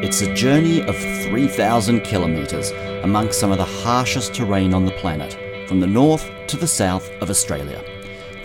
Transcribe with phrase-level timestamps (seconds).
[0.00, 2.70] It's a journey of 3,000 kilometres
[3.02, 5.36] amongst some of the harshest terrain on the planet,
[5.66, 7.82] from the north to the south of Australia.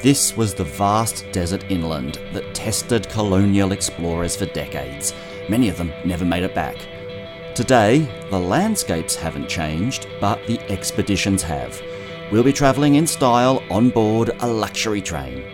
[0.00, 5.12] This was the vast desert inland that tested colonial explorers for decades.
[5.50, 6.76] Many of them never made it back.
[7.54, 11.82] Today, the landscapes haven't changed, but the expeditions have.
[12.30, 15.44] We'll be travelling in style on board a luxury train.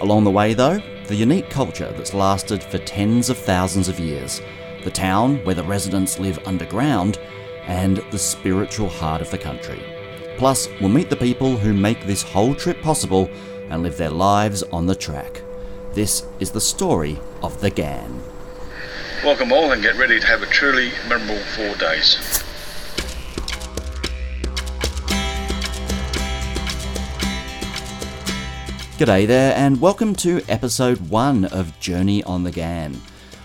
[0.00, 4.40] Along the way, though, the unique culture that's lasted for tens of thousands of years,
[4.84, 7.18] the town where the residents live underground,
[7.66, 9.82] and the spiritual heart of the country.
[10.36, 13.28] Plus, we'll meet the people who make this whole trip possible
[13.68, 15.42] and live their lives on the track.
[15.92, 18.22] This is the story of the Ghan.
[19.24, 22.42] Welcome all and get ready to have a truly memorable four days.
[28.96, 33.00] G'day there, and welcome to episode one of Journey on the Ghan.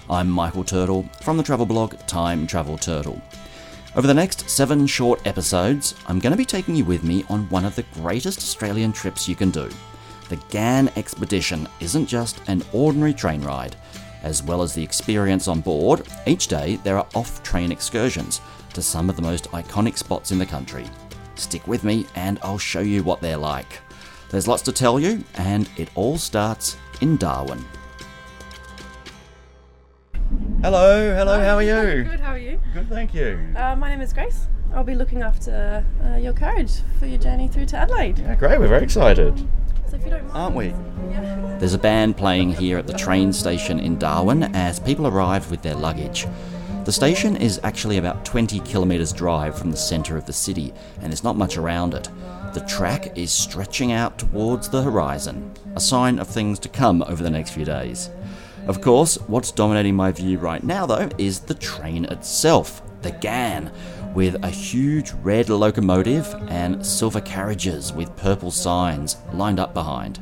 [0.07, 3.19] I'm Michael Turtle from the travel blog Time Travel Turtle.
[3.95, 7.49] Over the next seven short episodes, I'm going to be taking you with me on
[7.49, 9.67] one of the greatest Australian trips you can do.
[10.29, 13.77] The Ghan Expedition isn't just an ordinary train ride.
[14.21, 18.41] As well as the experience on board, each day there are off train excursions
[18.73, 20.85] to some of the most iconic spots in the country.
[21.33, 23.79] Stick with me and I'll show you what they're like.
[24.29, 27.65] There's lots to tell you, and it all starts in Darwin.
[30.65, 32.03] Hello, hello, how are you?
[32.09, 32.59] Good, how are you?
[32.73, 33.53] Good, thank you.
[33.55, 34.47] Uh, my name is Grace.
[34.73, 38.17] I'll be looking after uh, your carriage for your journey through to Adelaide.
[38.17, 39.47] Yeah, great, we're very excited.
[39.87, 40.35] So if you don't mind.
[40.35, 40.69] Aren't we?
[41.11, 41.57] Yeah.
[41.59, 45.61] There's a band playing here at the train station in Darwin as people arrive with
[45.61, 46.25] their luggage.
[46.85, 51.11] The station is actually about 20 kilometres drive from the centre of the city, and
[51.11, 52.09] there's not much around it.
[52.55, 57.21] The track is stretching out towards the horizon, a sign of things to come over
[57.21, 58.09] the next few days.
[58.67, 63.71] Of course, what's dominating my view right now, though, is the train itself, the Ghan,
[64.15, 70.19] with a huge red locomotive and silver carriages with purple signs lined up behind.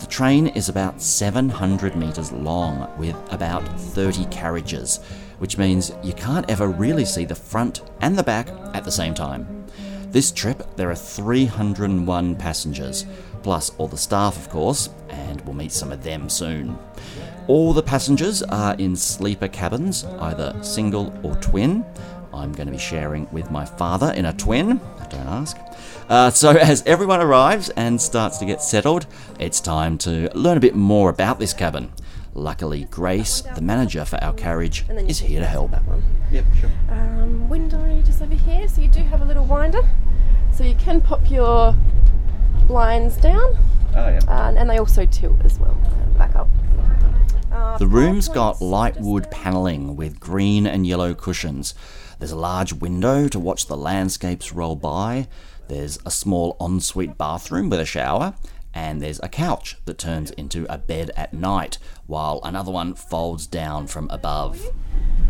[0.00, 4.98] The train is about 700 metres long with about 30 carriages,
[5.38, 9.14] which means you can't ever really see the front and the back at the same
[9.14, 9.66] time.
[10.10, 13.06] This trip, there are 301 passengers,
[13.44, 16.76] plus all the staff, of course, and we'll meet some of them soon.
[17.48, 21.84] All the passengers are in sleeper cabins, either single or twin.
[22.32, 25.56] I'm going to be sharing with my father in a twin, don't ask.
[26.10, 29.06] Uh, so, as everyone arrives and starts to get settled,
[29.40, 31.90] it's time to learn a bit more about this cabin.
[32.34, 35.70] Luckily, Grace, the manager for our carriage, And then you is here to help.
[35.72, 36.02] That one.
[36.30, 36.70] Yep, sure.
[36.90, 38.68] Um, window just over here.
[38.68, 39.80] So you do have a little winder.
[40.52, 41.74] So you can pop your
[42.66, 43.56] blinds down,
[43.96, 44.20] Oh, yeah.
[44.28, 45.76] uh, and they also tilt as well.
[46.02, 46.48] and Back up.
[47.50, 51.74] Uh, The room's got light wood panelling with green and yellow cushions.
[52.18, 55.28] There's a large window to watch the landscapes roll by.
[55.68, 58.34] There's a small ensuite bathroom with a shower.
[58.74, 63.46] And there's a couch that turns into a bed at night, while another one folds
[63.46, 64.60] down from above.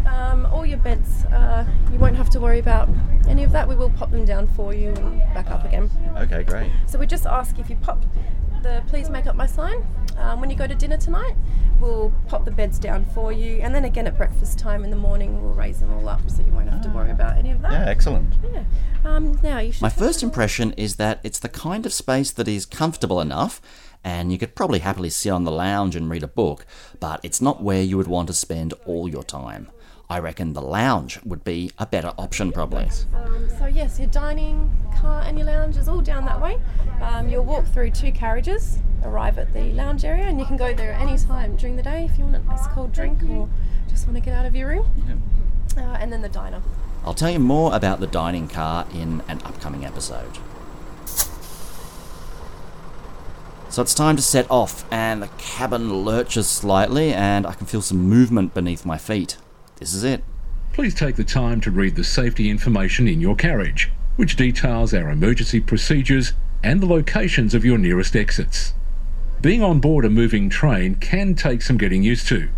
[0.06, 2.88] Um, all your beds, uh, you won't have to worry about
[3.28, 3.68] any of that.
[3.68, 5.90] We will pop them down for you and back up again.
[6.16, 6.70] Okay, great.
[6.86, 8.04] So we just ask if you pop
[8.62, 9.86] the please make up my sign.
[10.18, 11.34] Um, when you go to dinner tonight,
[11.80, 14.96] we'll pop the beds down for you, and then again at breakfast time in the
[14.96, 17.62] morning, we'll raise them all up so you won't have to worry about any of
[17.62, 17.72] that.
[17.72, 18.34] Yeah, excellent.
[18.52, 18.64] Yeah.
[19.04, 19.82] Um, now you should.
[19.82, 23.60] My first a- impression is that it's the kind of space that is comfortable enough,
[24.02, 26.66] and you could probably happily sit on the lounge and read a book,
[26.98, 29.68] but it's not where you would want to spend all your time.
[30.10, 32.88] I reckon the lounge would be a better option, probably.
[33.14, 36.58] Um, so yes, your dining car and your lounge is all down that way.
[37.02, 40.74] Um, you'll walk through two carriages, arrive at the lounge area, and you can go
[40.74, 43.48] there any time during the day if you want a nice cold drink or
[43.88, 45.22] just want to get out of your room.
[45.76, 46.62] Uh, and then the diner.
[47.04, 50.38] I'll tell you more about the dining car in an upcoming episode.
[53.70, 57.82] So it's time to set off, and the cabin lurches slightly, and I can feel
[57.82, 59.36] some movement beneath my feet.
[59.76, 60.24] This is it.
[60.72, 65.10] Please take the time to read the safety information in your carriage, which details our
[65.10, 66.32] emergency procedures
[66.62, 68.72] and the locations of your nearest exits.
[69.40, 72.48] Being on board a moving train can take some getting used to.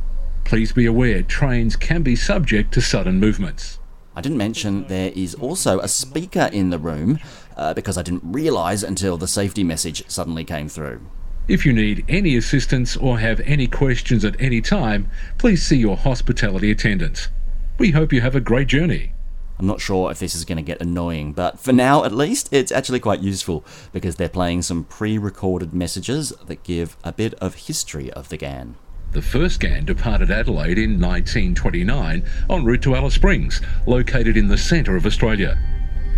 [0.44, 3.78] Please be aware trains can be subject to sudden movements.
[4.16, 7.18] I didn't mention there is also a speaker in the room
[7.54, 11.02] uh, because I didn't realise until the safety message suddenly came through.
[11.48, 15.98] If you need any assistance or have any questions at any time, please see your
[15.98, 17.28] hospitality attendant.
[17.76, 19.12] We hope you have a great journey.
[19.60, 22.48] I'm not sure if this is going to get annoying, but for now at least,
[22.50, 23.62] it's actually quite useful
[23.92, 28.38] because they're playing some pre recorded messages that give a bit of history of the
[28.38, 28.76] Ghan.
[29.12, 34.56] The first Ghan departed Adelaide in 1929 en route to Alice Springs, located in the
[34.56, 35.58] centre of Australia.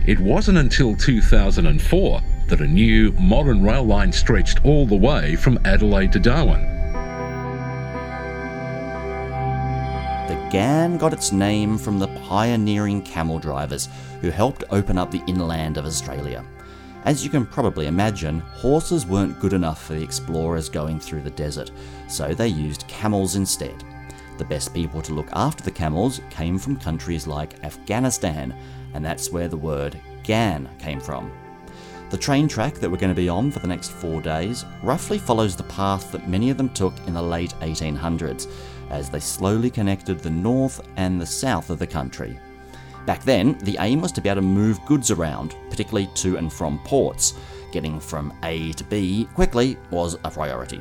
[0.06, 5.58] It wasn't until 2004 that a new modern rail line stretched all the way from
[5.64, 6.81] Adelaide to Darwin.
[10.28, 13.88] The Ghan got its name from the pioneering camel drivers
[14.20, 16.44] who helped open up the inland of Australia.
[17.04, 21.30] As you can probably imagine, horses weren't good enough for the explorers going through the
[21.30, 21.72] desert,
[22.08, 23.82] so they used camels instead.
[24.38, 28.54] The best people to look after the camels came from countries like Afghanistan,
[28.94, 31.32] and that's where the word Ghan came from.
[32.10, 35.18] The train track that we're going to be on for the next four days roughly
[35.18, 38.48] follows the path that many of them took in the late 1800s,
[38.92, 42.38] as they slowly connected the north and the south of the country.
[43.06, 46.52] Back then, the aim was to be able to move goods around, particularly to and
[46.52, 47.34] from ports.
[47.72, 50.80] Getting from A to B quickly was a priority.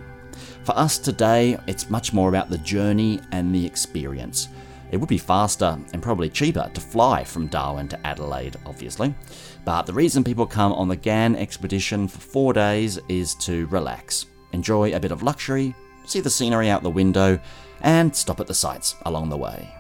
[0.63, 4.49] For us today, it's much more about the journey and the experience.
[4.91, 9.15] It would be faster and probably cheaper to fly from Darwin to Adelaide, obviously.
[9.63, 14.25] But the reason people come on the Ghan expedition for four days is to relax,
[14.51, 15.73] enjoy a bit of luxury,
[16.11, 17.39] see the scenery out the window,
[17.81, 19.73] and stop at the sights along the way.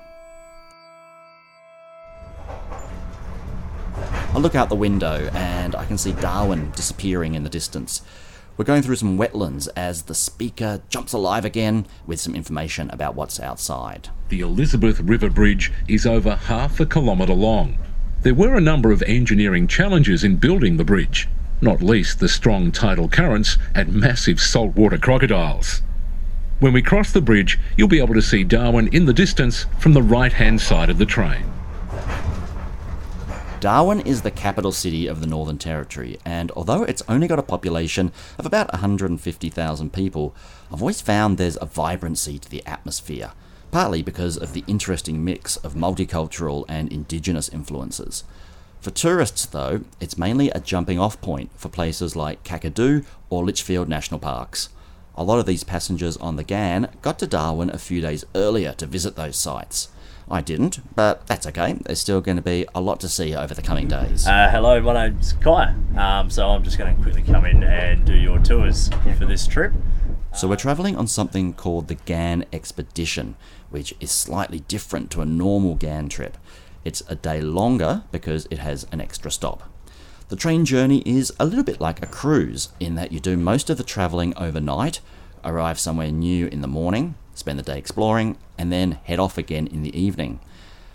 [4.33, 8.01] I look out the window and I can see Darwin disappearing in the distance.
[8.55, 13.15] We're going through some wetlands as the speaker jumps alive again with some information about
[13.15, 14.09] what's outside.
[14.29, 17.77] The Elizabeth River Bridge is over half a kilometre long.
[18.21, 21.27] There were a number of engineering challenges in building the bridge,
[21.59, 25.81] not least the strong tidal currents and massive saltwater crocodiles.
[26.61, 29.93] When we cross the bridge, you'll be able to see Darwin in the distance from
[29.93, 31.43] the right hand side of the train.
[33.59, 37.41] Darwin is the capital city of the Northern Territory, and although it's only got a
[37.41, 40.35] population of about 150,000 people,
[40.71, 43.31] I've always found there's a vibrancy to the atmosphere,
[43.71, 48.23] partly because of the interesting mix of multicultural and indigenous influences.
[48.81, 53.89] For tourists, though, it's mainly a jumping off point for places like Kakadu or Litchfield
[53.89, 54.69] National Parks.
[55.15, 58.73] A lot of these passengers on the Ghan got to Darwin a few days earlier
[58.73, 59.89] to visit those sites.
[60.29, 61.73] I didn't, but that's okay.
[61.85, 64.25] There's still going to be a lot to see over the coming days.
[64.25, 65.75] Uh, hello, my name's Kai.
[65.97, 69.45] Um, so I'm just going to quickly come in and do your tours for this
[69.45, 69.73] trip.
[70.33, 73.35] So we're travelling on something called the Ghan Expedition,
[73.69, 76.37] which is slightly different to a normal Ghan trip.
[76.85, 79.70] It's a day longer because it has an extra stop.
[80.31, 83.69] The train journey is a little bit like a cruise in that you do most
[83.69, 85.01] of the travelling overnight,
[85.43, 89.67] arrive somewhere new in the morning, spend the day exploring, and then head off again
[89.67, 90.39] in the evening.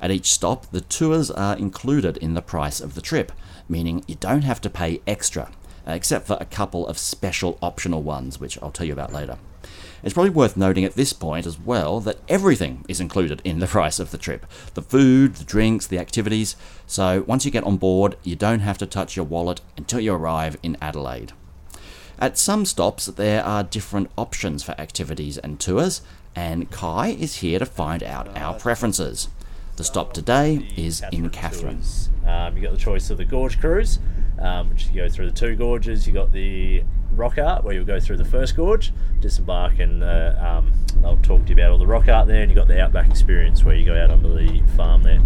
[0.00, 3.31] At each stop, the tours are included in the price of the trip,
[3.69, 5.50] meaning you don't have to pay extra,
[5.87, 9.37] uh, except for a couple of special optional ones, which I'll tell you about later.
[10.02, 13.66] It's probably worth noting at this point as well that everything is included in the
[13.76, 16.56] price of the trip the food, the drinks, the activities.
[16.86, 20.14] So once you get on board, you don't have to touch your wallet until you
[20.14, 21.32] arrive in Adelaide.
[22.18, 26.00] At some stops, there are different options for activities and tours,
[26.34, 29.28] and Kai is here to find out our preferences.
[29.76, 31.82] The stop today is in Katherine.
[32.26, 33.98] Um, you got the choice of the gorge cruise,
[34.38, 36.06] um, which you go through the two gorges.
[36.06, 40.35] You got the rock art, where you'll go through the first gorge, disembark, and uh,
[40.38, 40.73] um,
[41.03, 42.43] they'll talk to you about all the rock art there.
[42.43, 45.21] And you got the outback experience, where you go out onto the farm there,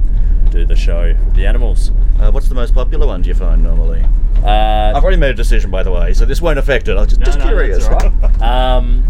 [0.50, 1.90] do the show with the animals.
[2.18, 4.04] Uh, what's the most popular one do you find normally?
[4.42, 6.96] Uh, I've already made a decision, by the way, so this won't affect it.
[6.96, 7.86] I was just, no, just no, curious.
[7.86, 8.42] That's all right.
[8.76, 9.06] um,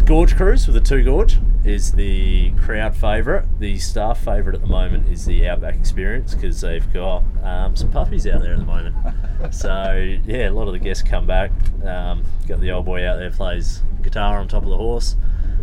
[0.00, 3.44] the gorge cruise with the two gorge is the crowd favourite.
[3.60, 7.90] The staff favourite at the moment is the Outback Experience because they've got um, some
[7.90, 8.96] puppies out there at the moment.
[9.50, 11.50] so yeah, a lot of the guests come back.
[11.84, 15.16] Um, got the old boy out there plays guitar on top of the horse,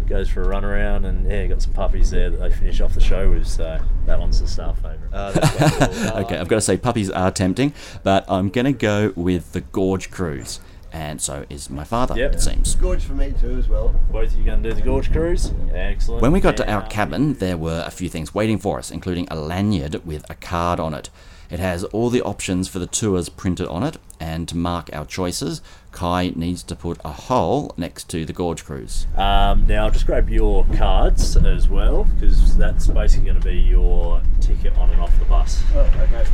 [0.07, 2.93] goes for a run around, and yeah, got some puppies there that they finish off
[2.93, 3.47] the show with.
[3.47, 5.11] So that one's the staff favourite.
[5.11, 6.17] Uh, that's wonderful.
[6.21, 9.61] Okay, I've got to say puppies are tempting, but I'm going to go with the
[9.61, 10.59] Gorge Cruise.
[10.91, 12.33] And so is my father, Yep.
[12.35, 12.75] it seems.
[12.75, 13.93] Gorge for me too as well.
[14.11, 15.51] Both of you going to do the gorge cruise?
[15.73, 16.21] Excellent.
[16.21, 19.27] When we got to our cabin, there were a few things waiting for us, including
[19.29, 21.09] a lanyard with a card on it.
[21.49, 25.05] It has all the options for the tours printed on it, and to mark our
[25.05, 25.61] choices,
[25.93, 29.07] Kai needs to put a hole next to the Gorge Cruise.
[29.15, 34.21] Um, now, just grab your cards as well, because that's basically going to be your
[34.41, 35.63] ticket on and off the bus.
[35.73, 36.25] Oh, okay.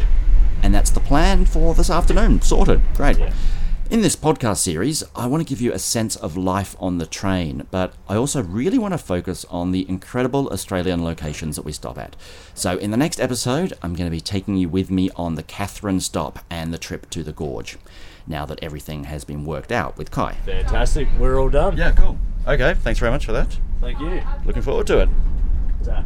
[0.64, 2.42] And that's the plan for this afternoon.
[2.42, 2.82] Sorted.
[2.96, 3.20] Great.
[3.20, 3.34] Yeah.
[3.90, 7.06] In this podcast series, I want to give you a sense of life on the
[7.06, 11.74] train, but I also really want to focus on the incredible Australian locations that we
[11.74, 12.16] stop at.
[12.56, 15.44] So, in the next episode, I'm going to be taking you with me on the
[15.44, 17.78] Katherine stop and the trip to the Gorge.
[18.26, 20.38] Now that everything has been worked out with Kai.
[20.46, 21.08] Fantastic.
[21.20, 21.78] We're all done.
[21.78, 22.18] Yeah, cool.
[22.48, 23.60] Okay, thanks very much for that.
[23.80, 24.24] Thank you.
[24.46, 25.10] Looking forward to it.
[25.84, 26.06] Ta.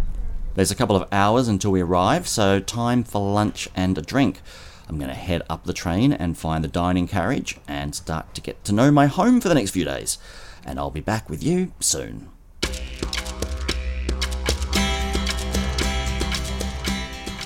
[0.56, 4.42] There's a couple of hours until we arrive, so time for lunch and a drink.
[4.90, 8.42] I'm going to head up the train and find the dining carriage and start to
[8.42, 10.18] get to know my home for the next few days.
[10.66, 12.30] And I'll be back with you soon.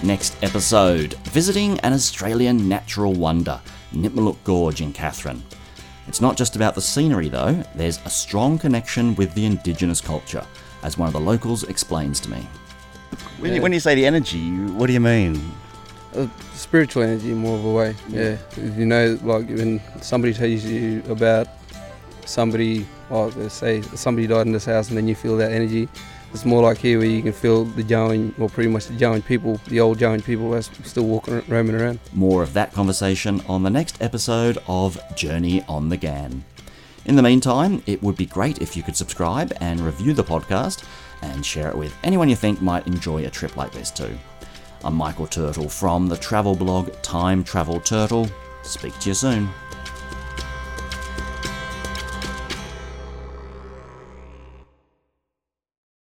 [0.04, 3.62] Next episode visiting an Australian natural wonder,
[3.94, 5.44] Nitmiluk Gorge in Katherine.
[6.08, 10.46] It's not just about the scenery though, there's a strong connection with the indigenous culture,
[10.84, 12.48] as one of the locals explains to me.
[13.40, 15.40] When, you, when you say the energy, what do you mean?
[16.16, 17.96] Uh, spiritual energy more of a way.
[18.10, 18.38] Yeah.
[18.58, 21.48] You know, like when somebody tells you about
[22.26, 25.88] somebody, like say somebody died in this house, and then you feel that energy.
[26.34, 29.26] It's more like here where you can feel the Jawoyn, or pretty much the Jawoyn
[29.26, 32.00] people, the old Jawoyn people, that's still walking, roaming around.
[32.14, 36.46] More of that conversation on the next episode of Journey on the Ghan.
[37.04, 40.86] In the meantime, it would be great if you could subscribe and review the podcast
[41.22, 44.18] and share it with anyone you think might enjoy a trip like this too.
[44.84, 48.28] I'm Michael Turtle from the travel blog Time Travel Turtle.
[48.64, 49.48] Speak to you soon.